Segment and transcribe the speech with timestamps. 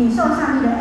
[0.00, 0.77] 你受上天。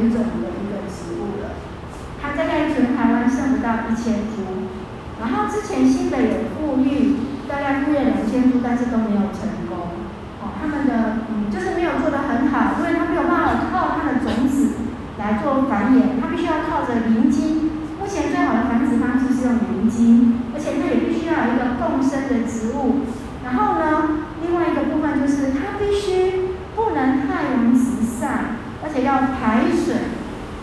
[0.00, 1.60] 原种的一个植物了，
[2.22, 4.72] 它大概全台湾剩不到一千株。
[5.20, 7.16] 然后之前新北有富裕，
[7.46, 10.00] 大概富裕两千株，但是都没有成功。
[10.40, 14.88] 哦，他们的嗯，就是没有做得很好，因为它没有办法靠它的种子
[15.18, 17.68] 来做繁衍，它必须要靠着林基。
[18.00, 20.39] 目前最好的繁殖方式是用林基。
[28.92, 29.94] 且要排水，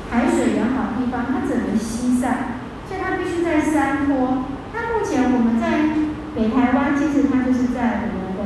[0.09, 2.59] 排水良好的地方，它怎能西散？
[2.87, 4.43] 所以它必须在山坡。
[4.73, 5.95] 那目前我们在
[6.35, 8.43] 北台湾，其实它就是在我们的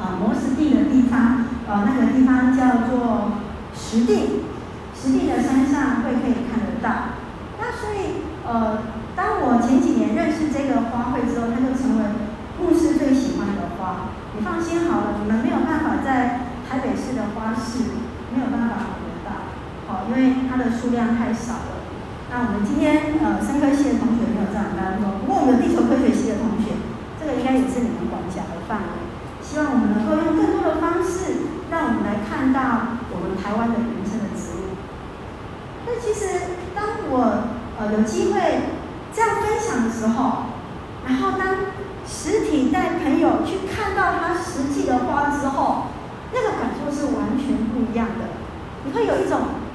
[0.00, 3.32] 啊磨石地的地方，呃，那个地方叫做
[3.74, 4.37] 石地。
[23.40, 24.07] 三个系统。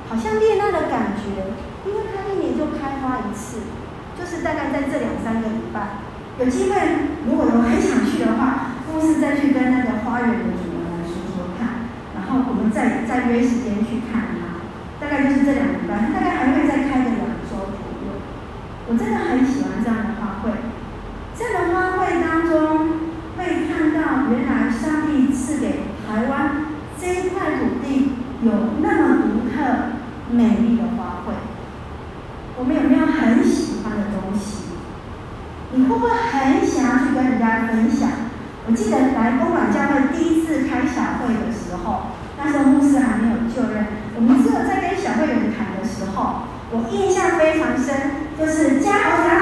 [0.09, 1.53] 好像恋爱的感觉
[1.85, 3.59] 因为它一年就开花一次
[4.17, 5.99] 就是大概在这两三个礼拜。
[6.39, 6.75] 有机会
[7.29, 11.85] 如果有很想去的话公司再去跟那个花园的主人来说说看
[12.15, 14.63] 然后我们再再约时间去看他。
[14.99, 18.17] 大概就是这两个礼拜大概还会再开个两周左右
[18.87, 20.55] 我真的很喜欢这样的花卉。
[21.37, 22.99] 这样的花卉当中
[23.37, 26.65] 会看到原来上帝赐给台湾
[26.99, 28.13] 这一块土地
[28.43, 28.51] 有
[28.81, 28.92] 那
[30.33, 31.33] 美丽的花卉。
[32.57, 34.73] 我们有没有很喜欢的东西？
[35.71, 38.09] 你会不会很想要去跟人家分享？
[38.65, 49.32] 我记得来东莞教会第一次开小会的时候那时候牧师还没有就任我们只有在跟小会员谈的时候我印象非常深就是家豪他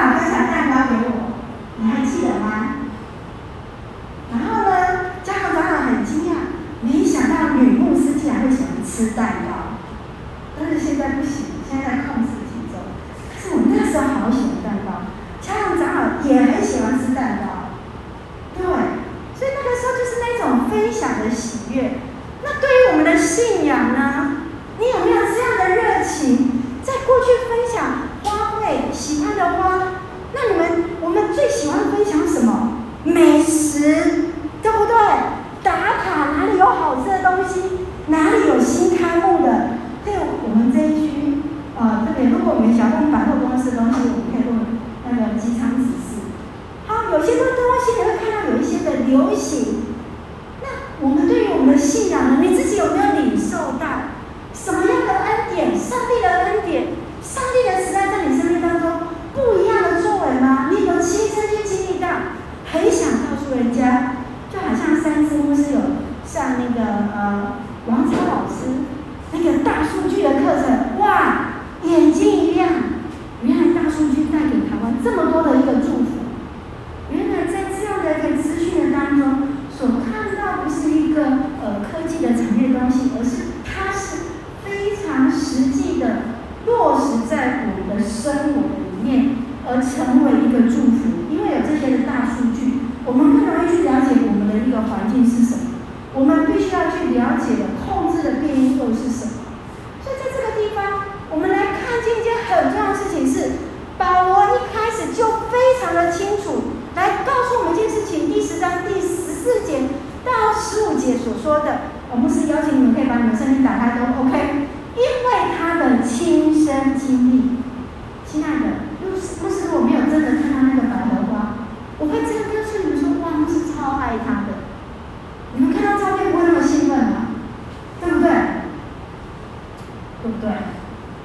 [130.22, 130.48] 对不对？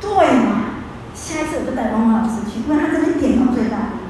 [0.02, 0.10] 对
[0.42, 0.82] 嘛？
[1.14, 4.02] 下一次我就带汪汪老师去，不然他真的点到最大。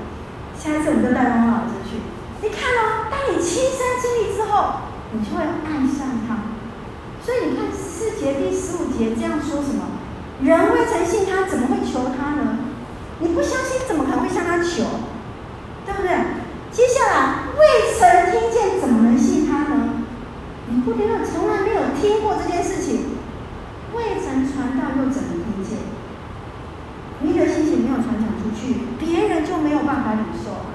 [0.55, 2.03] 下一次我们就带汪汪老师去，
[2.43, 6.55] 你看哦，当你亲身经历之后，你就会爱上他。
[7.23, 9.99] 所以你看四节第十五节这样说什么？
[10.43, 12.59] 人未曾信他，怎么会求他呢？
[13.19, 14.83] 你不相信，怎么可能会向他求？
[15.85, 16.11] 对不对？
[16.71, 20.03] 接下来未曾听见，怎么能信他呢？
[20.69, 21.66] 你不觉得从来？
[24.87, 25.75] 道又怎么理解？
[27.19, 30.71] 你的信息没有传讲出去，别人就没有办法领受。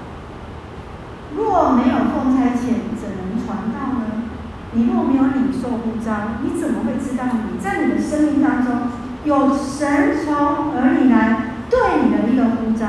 [1.35, 4.29] 若没有奉差遣，怎能传道呢？
[4.73, 8.89] 你若没有领受不章，你怎么会知道你在你的生命当中
[9.23, 12.87] 有神从而里来对你的一个呼召？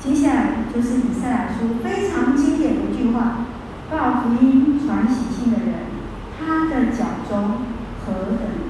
[0.00, 3.46] 接下来就是以赛亚书非常经典的一句话：
[3.88, 5.74] 报福音、传喜信的人，
[6.40, 7.62] 他的脚中
[8.04, 8.61] 何等。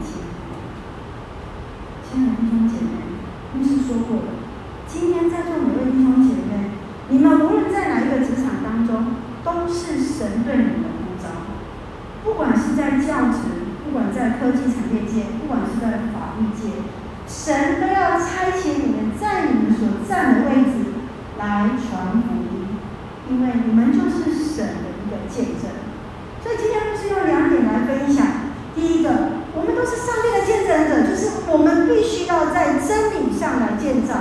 [32.93, 34.13] 真理上来建造，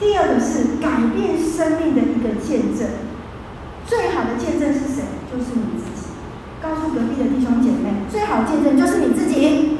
[0.00, 2.88] 第二个是改变生命的一个见证。
[3.84, 5.04] 最好的见证是谁？
[5.30, 6.08] 就是你自己。
[6.62, 9.75] 告诉隔壁的弟兄姐妹，最好见证就是你自己。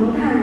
[0.00, 0.37] 你看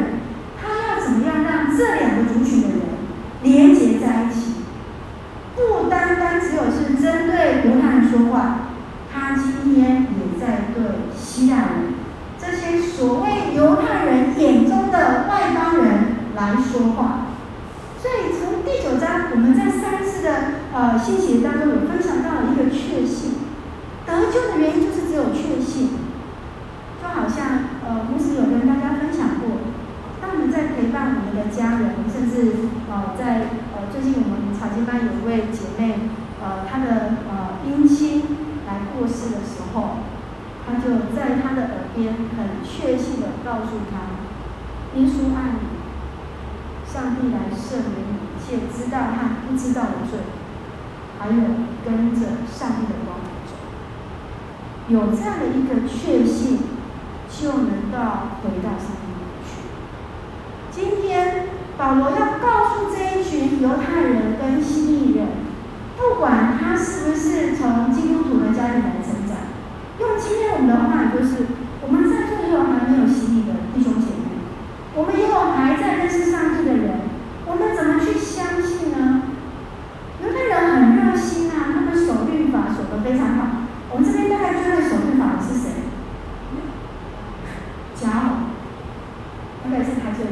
[89.66, 90.32] 应该是他做的，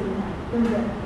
[0.52, 1.03] 对不对？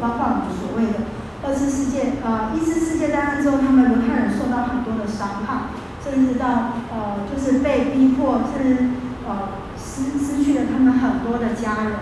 [0.00, 1.04] 包括我们所谓的
[1.44, 8.90] 二次世界呃一次世界大战之后他们犹太人受到很多的伤害甚至到呃就是被逼迫甚至
[9.28, 11.92] 呃失失去了他们很多的家人。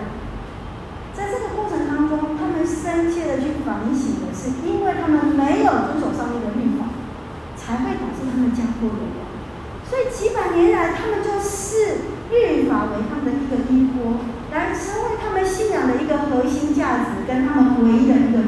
[1.13, 6.85] 在这个过程当中他们深切的去反省的是因为他们没有遵守上面的律法
[7.57, 9.01] 才会导致他们家破人。
[9.17, 9.27] 亡
[9.89, 14.19] 所以几百年来他们就视律法为他们的一个依托
[14.51, 18.39] 来成为他们信仰的一个核心价值跟他们唯一的一个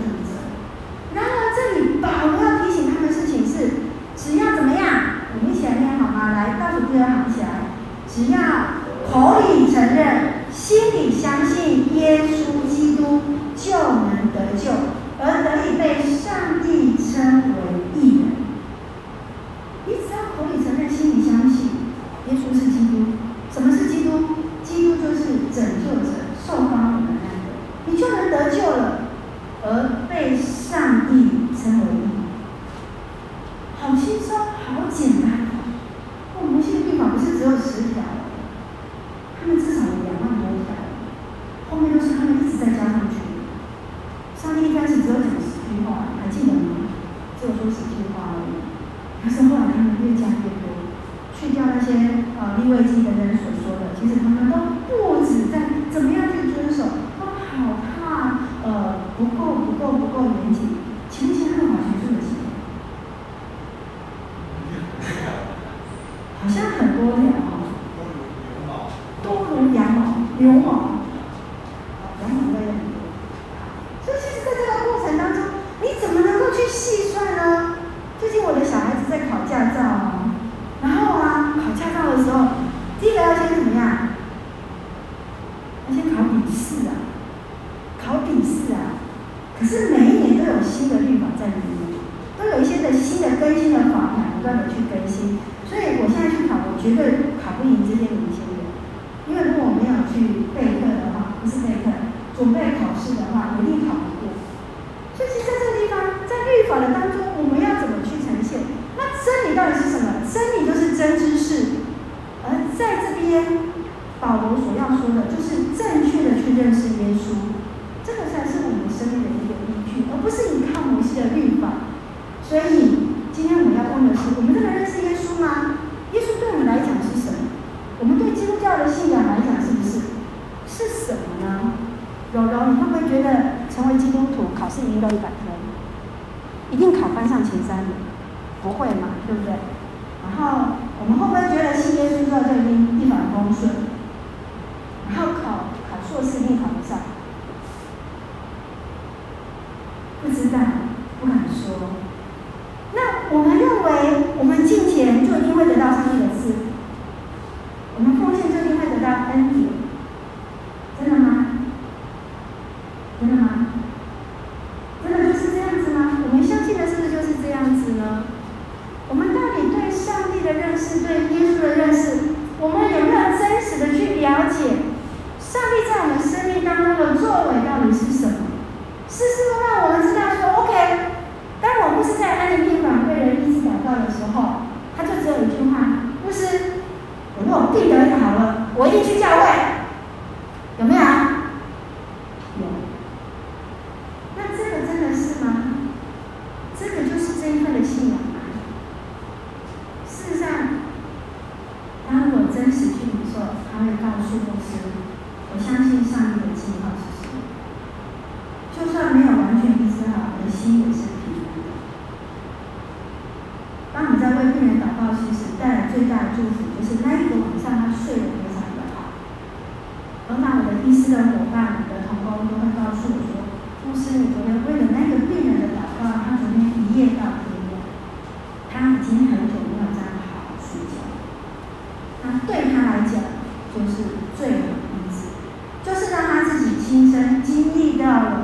[236.90, 238.39] 亲身经历到了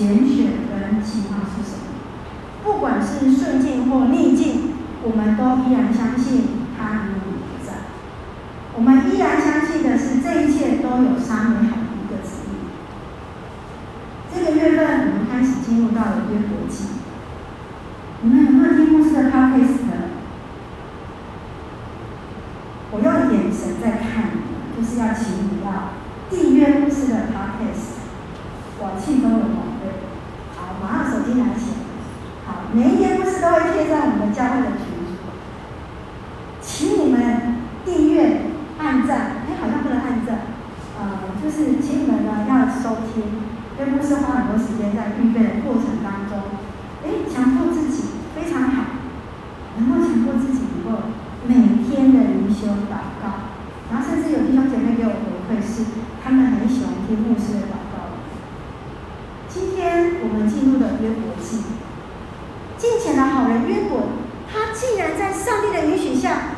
[0.00, 0.29] 7,
[57.16, 58.18] 牧师是祷告。
[59.48, 61.62] 今天我们进入的约伯记，
[62.78, 64.02] 敬虔的好人约伯，
[64.50, 66.49] 他竟然在上帝的允许下。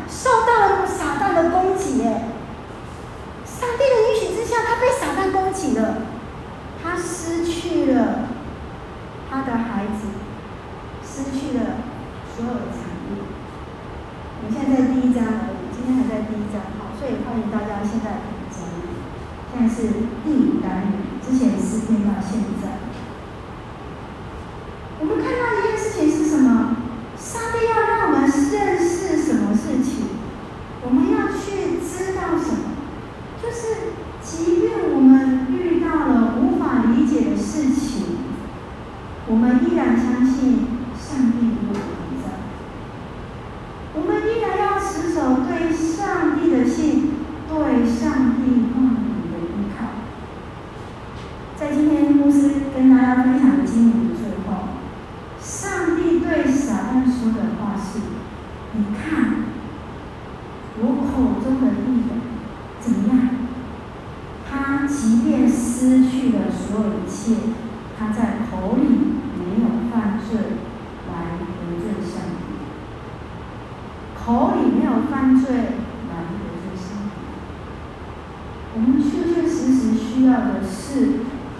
[80.22, 81.14] 需要的是，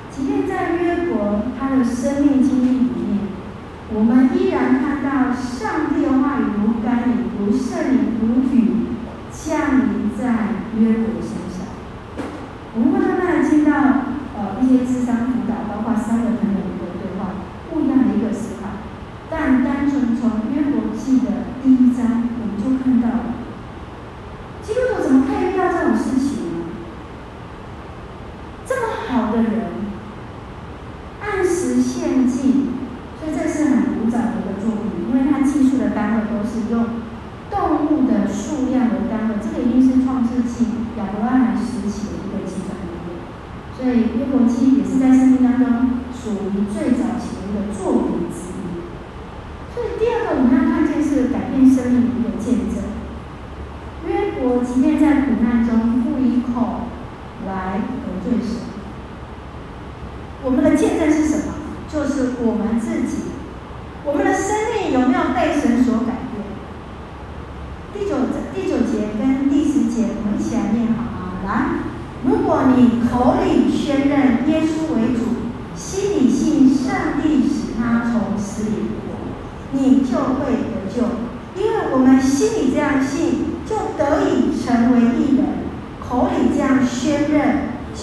[0.09, 3.19] 即便在约伯他的生命经历里面，
[3.93, 7.03] 我们依然看到上帝的话语无感、
[7.41, 7.83] 无胜、
[8.21, 8.87] 如语
[9.33, 10.23] 降临在
[10.79, 11.32] 约伯。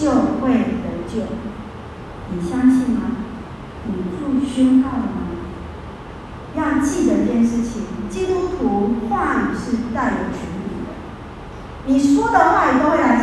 [0.09, 1.21] 就会得救。
[2.31, 3.01] 你相信吗？
[3.85, 5.05] 你不宣告了吗？
[6.55, 10.87] 要记得一件事情：基督徒话语是带有权柄的，
[11.85, 13.18] 你说的话语都会来。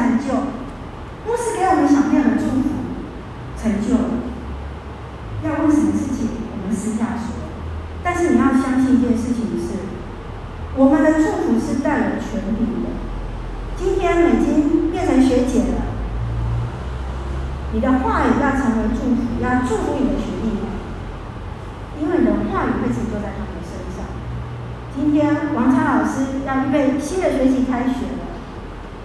[26.65, 28.25] 预备新的学期开学了。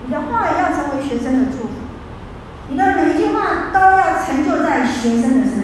[0.06, 1.70] 你的话要成为学生的祝福，
[2.70, 5.61] 你的每一句话都要成就在学生的身上。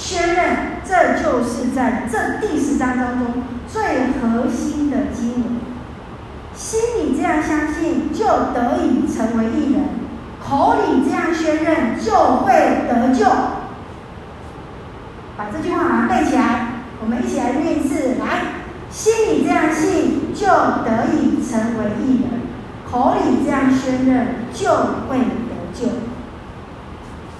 [0.00, 3.82] 宣认，这就是在这第十章当中最
[4.14, 5.60] 核心的经文。
[6.56, 9.82] 心里这样相信，就得以成为艺人；
[10.42, 13.26] 口里这样宣认，就会得救。
[15.36, 16.68] 把这句话把它背起来，
[17.02, 18.54] 我们一起来念一次，来。
[18.90, 22.40] 心里这样信，就得以成为艺人；
[22.90, 24.70] 口里这样宣认，就
[25.08, 26.09] 会得救。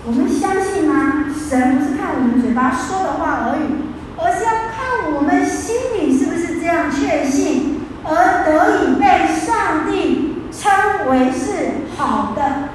[0.07, 1.27] 我们相信吗？
[1.29, 3.85] 神不是看我们嘴巴说的话而已，
[4.17, 12.71] 而是要看我们心里是不是这样确信，而得以被上帝称为是好的，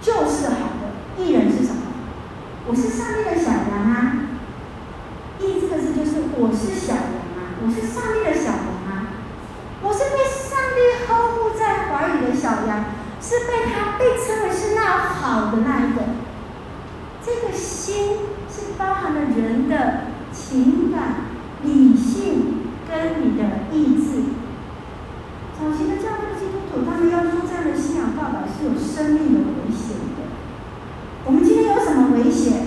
[0.00, 1.22] 就是好的。
[1.22, 1.80] 义人是什么？
[2.66, 4.16] 我是上帝的小羊啊。
[5.40, 9.16] 义这个字就是我是小羊啊，我是上帝的小羊啊，
[9.82, 12.84] 我是被上帝呵护在怀里的小羊，
[13.26, 16.02] 是被他被称为是那好的那一个。
[17.24, 18.18] 这个心
[18.50, 21.32] 是包含了人的情感、
[21.62, 24.24] 理性跟你的意志。
[25.58, 30.28] 早期的教会基督徒，他们要做这样的信仰告白是有生命的危险的。
[31.24, 32.66] 我们今天有什么危险？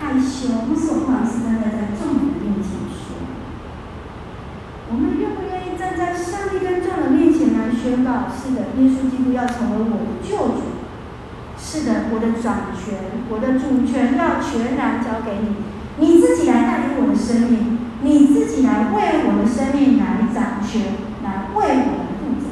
[0.00, 3.20] 害羞，不是我不好意思站在在众人的面前说。
[4.90, 6.43] 我们愿不愿意站在上
[7.84, 8.32] 宣告？
[8.32, 10.62] 是的，耶稣基督要成为我的救主。
[11.58, 12.96] 是的，我的掌权，
[13.28, 15.56] 我的主权要全然交给你。
[15.98, 22.48] 你自己来带领我的生命，你自己来为我的生命来掌权，来为我的负责。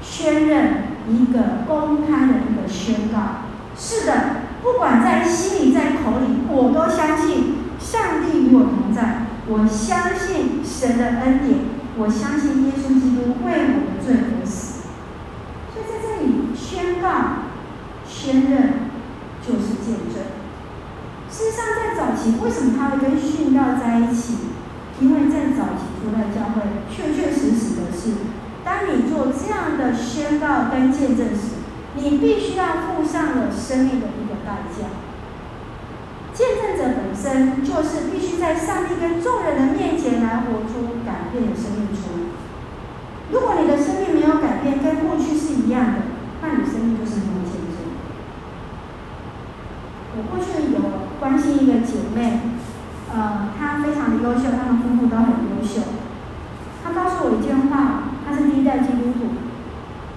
[0.00, 3.48] 宣认一个公开的一个宣告。
[3.76, 4.46] 是的。
[4.62, 9.26] 不管在心里在口里，我都相信上帝与我同在。
[9.50, 11.60] 我相信神的恩典，
[11.96, 14.82] 我相信耶稣基督为我的罪而死。
[15.72, 17.08] 所以在这里宣告、
[18.28, 18.92] 宣认
[19.40, 20.20] 就是见证。
[21.32, 24.52] 事实上，在早期为什么他会跟殉道在一起？
[25.00, 26.60] 因为在早期初代教会，
[26.92, 28.12] 确确实实的是，
[28.62, 31.56] 当你做这样的宣告跟见证时，
[31.96, 34.92] 你必须要付上了生命的一个代价。
[36.34, 42.28] 见证者本身就是必须在上帝跟众人的面前来活出改变的生命出来。
[43.32, 45.98] 如果你的生命没有改变，跟过去是一样的，
[46.42, 47.47] 那你生命就是没有。
[50.18, 50.82] 我过去有
[51.20, 52.42] 关心一个姐妹，
[53.14, 55.94] 呃，她非常的优秀，她们夫妇都很优秀。
[56.82, 59.38] 她告诉我一句话，她是第一代基督徒。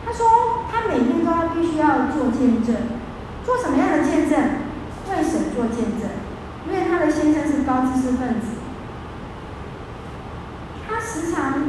[0.04, 2.98] 她说，她每天都要必须要做见证，
[3.46, 4.66] 做什么样的见证？
[5.12, 6.08] 为神做见证，
[6.66, 8.58] 因为她的先生是高知识分子。
[10.88, 11.62] 她时常、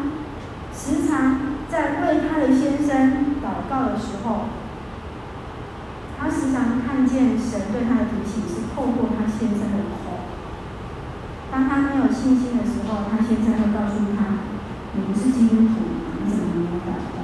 [0.73, 4.47] 时常在为她的先生祷告的时候，
[6.23, 10.23] 他时常看见神对他的提醒是透过他先生的口。
[11.51, 14.47] 当他没有信心的时候，他先生会告诉他
[14.95, 15.83] ：“你不是基督徒，
[16.23, 17.19] 你怎么没有祷告？”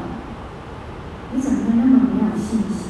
[1.32, 2.87] 你怎么会那么没有信心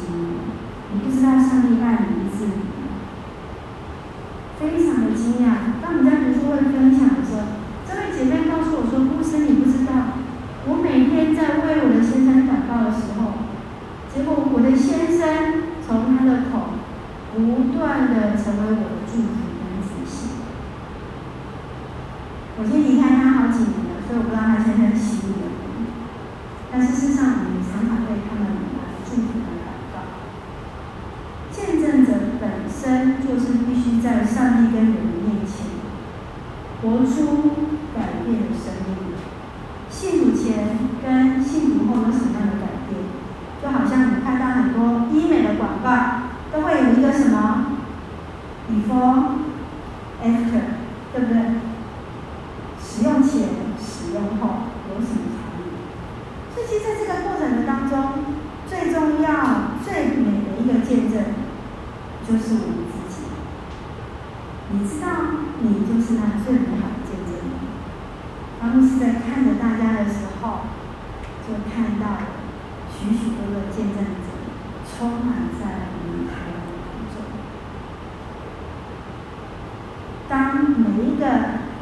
[80.28, 81.24] 当每一个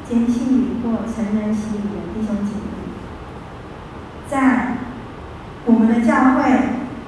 [0.09, 2.95] 坚信与或成人洗礼的弟兄姐妹，
[4.29, 4.77] 在
[5.65, 6.43] 我们的教会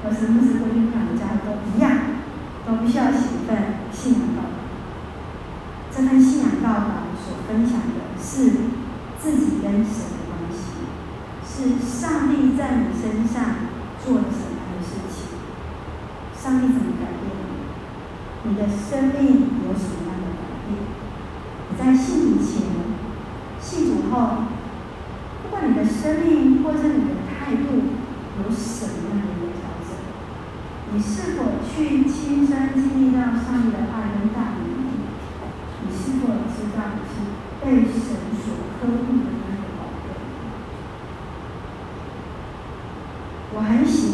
[0.03, 1.93] 和神父、神父领的教会都一样，
[2.67, 3.57] 都必须要写一份
[3.93, 4.51] 信仰道表。
[5.95, 8.51] 这份信仰道表所分享的是
[9.21, 10.91] 自己跟神的关系，
[11.47, 13.45] 是上帝在你身上
[14.05, 15.39] 做了什么样的事情，
[16.35, 17.31] 上帝怎么改变
[18.43, 19.48] 你，你的生命。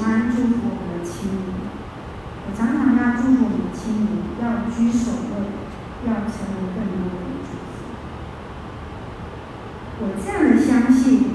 [0.05, 1.41] 欢祝福我的亲人，
[2.47, 5.49] 我常常要祝福我的亲人，要居首位，
[6.07, 7.73] 要成为更多的祝福。
[10.01, 11.34] 我这样的相信。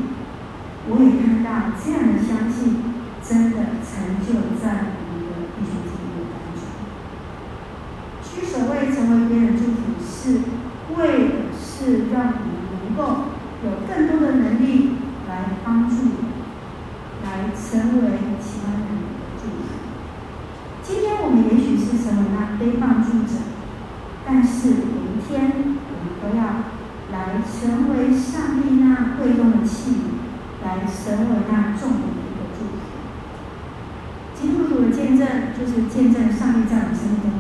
[24.31, 25.49] 但是有一天，
[25.89, 26.41] 我们都要
[27.11, 32.77] 来成为上帝那贵重的器皿，来成为那众人的一个祝福。
[34.39, 37.38] 基督徒的见证就是见证上帝在我们生命中。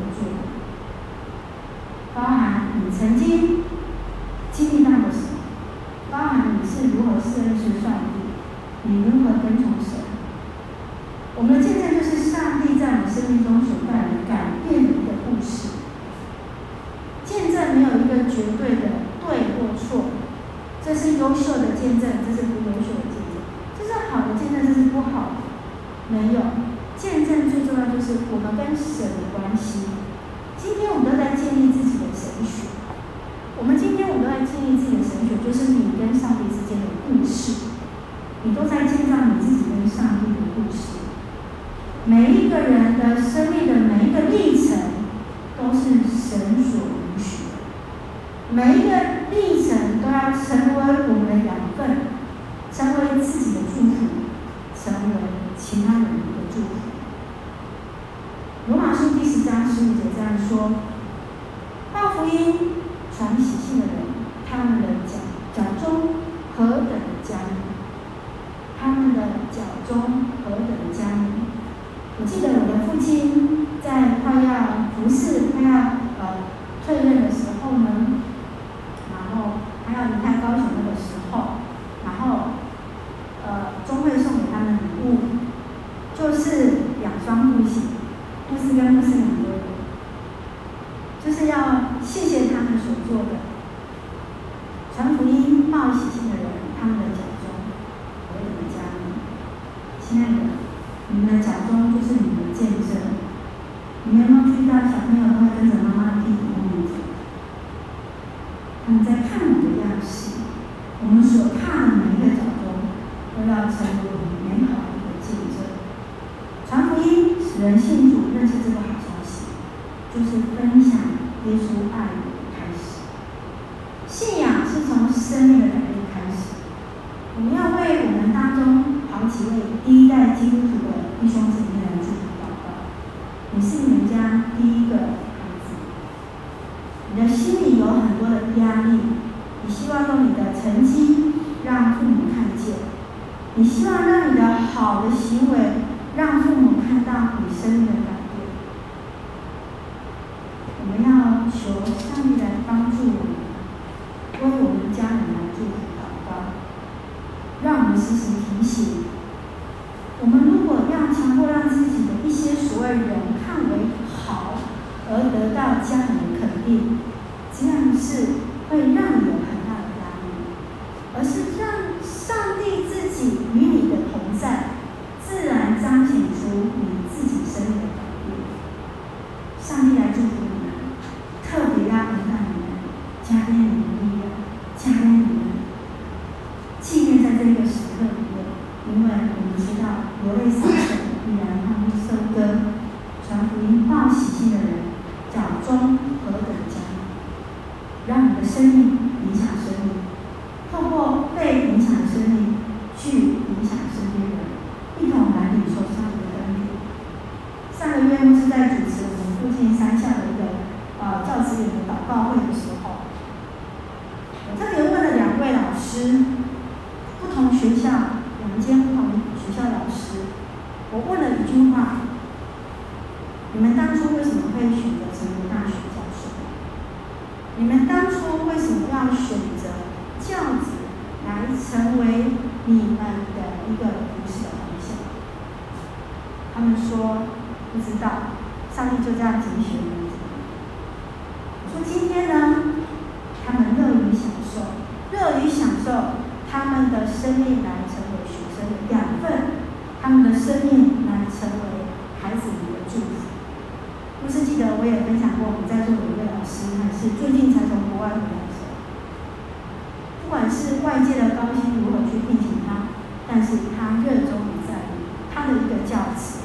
[260.83, 262.91] 外界的高薪如何去聘请他，
[263.27, 266.43] 但是他热衷于在于他的一个教职。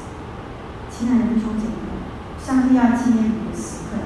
[0.89, 1.99] 亲爱的弟兄姐妹，
[2.39, 3.99] 上帝要纪念你的时刻，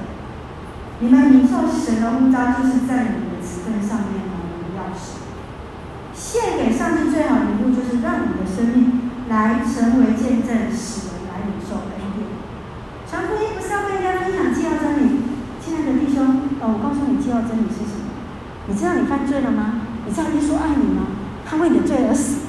[1.00, 5.22] 你们领受神的呼召，就是在你们的职分上面拿你的钥匙。
[6.14, 12.26] 献给上帝最好的礼物，就是让你的生命来成为见证，使人来领受恩典。
[13.10, 15.22] 传福音不是要被人家分享，既要真理。
[15.62, 16.26] 亲爱的弟兄，
[16.62, 18.10] 哦，我告诉你，既要真理是什么？
[18.68, 19.79] 你知道你犯罪了吗？
[20.14, 21.08] 上帝说爱你吗？
[21.46, 22.49] 他为你罪而死。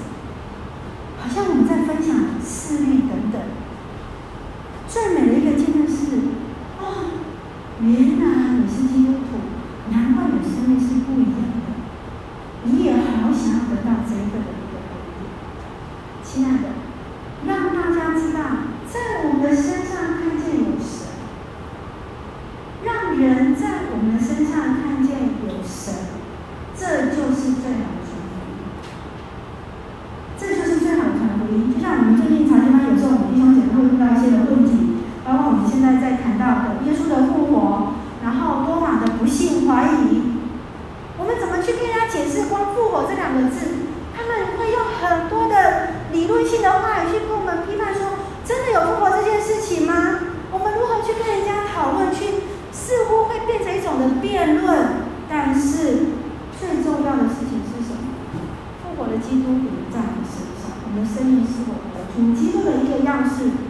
[55.60, 56.16] 是
[56.58, 58.00] 最重要的事情是什么？
[58.82, 62.00] 复活的基督不在你身上，你的生命是我的。
[62.16, 63.69] 你基督的一个样式。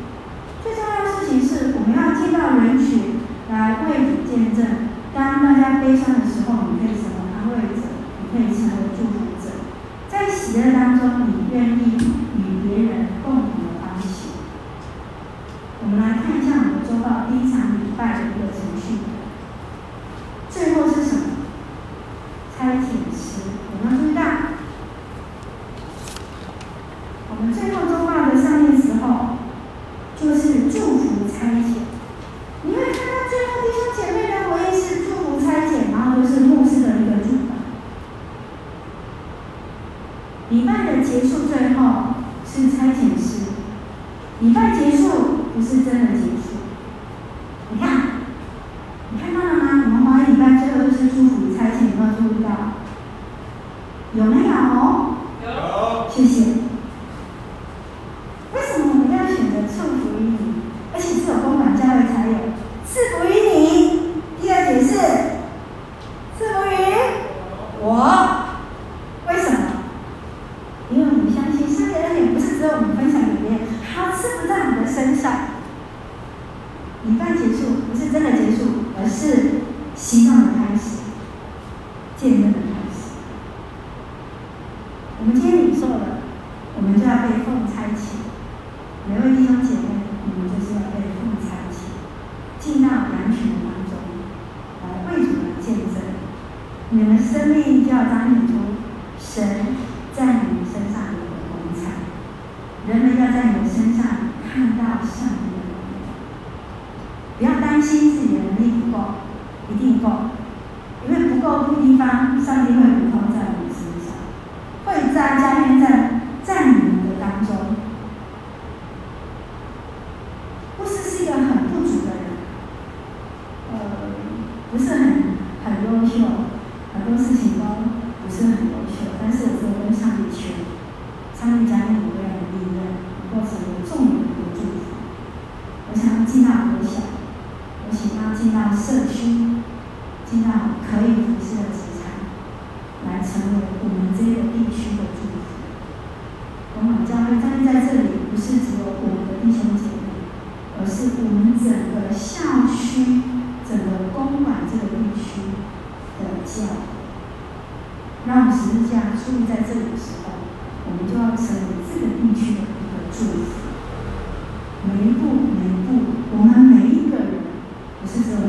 [80.12, 80.49] 違う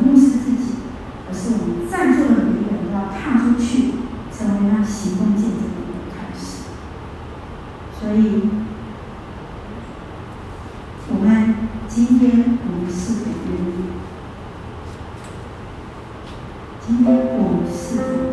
[0.04, 0.76] 不是自己，
[1.28, 3.94] 而是我们在座的每一个人都要踏出去，
[4.32, 5.82] 成为那行动见证的
[6.12, 6.72] 开始。
[8.00, 8.50] 所以，
[11.10, 11.56] 我们
[11.88, 13.92] 今天我们是否愿意？
[16.88, 17.06] 今天
[17.38, 18.31] 我们是否